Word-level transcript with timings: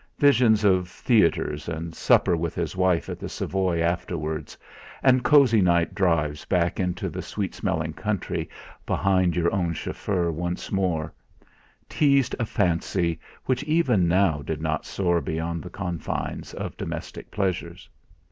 Visions 0.17 0.63
of 0.63 0.89
theatres 0.89 1.69
and 1.69 1.93
supper 1.93 2.35
with 2.35 2.55
his 2.55 2.75
wife 2.75 3.07
at 3.07 3.19
the 3.19 3.29
Savoy 3.29 3.79
afterwards, 3.81 4.57
and 5.03 5.23
cosy 5.23 5.61
night 5.61 5.93
drives 5.93 6.43
back 6.43 6.79
into 6.79 7.07
the 7.07 7.21
sweet 7.21 7.53
smelling 7.53 7.93
country 7.93 8.49
behind 8.87 9.35
your 9.35 9.53
own 9.53 9.73
chauffeur 9.73 10.31
once 10.31 10.71
more 10.71 11.13
teased 11.87 12.35
a 12.39 12.47
fancy 12.47 13.19
which 13.45 13.61
even 13.65 14.07
now 14.07 14.41
did 14.41 14.59
not 14.59 14.87
soar 14.87 15.21
beyond 15.21 15.61
the 15.61 15.69
confines 15.69 16.55
of 16.55 16.75
domestic 16.77 17.29
pleasures. 17.29 17.87